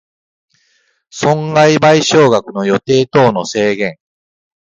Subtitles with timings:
[1.11, 3.99] 損害賠償額の予定等の制限